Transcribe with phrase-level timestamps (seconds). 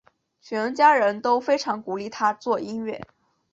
[0.41, 3.07] 全家人都非常鼓励他做音乐。